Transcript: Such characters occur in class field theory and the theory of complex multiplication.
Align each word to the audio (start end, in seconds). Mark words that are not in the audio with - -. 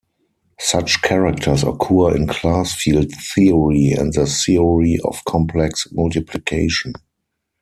Such 0.59 1.03
characters 1.03 1.61
occur 1.61 2.15
in 2.15 2.25
class 2.25 2.73
field 2.73 3.11
theory 3.35 3.91
and 3.91 4.11
the 4.11 4.25
theory 4.25 4.97
of 5.03 5.23
complex 5.25 5.85
multiplication. 5.91 6.93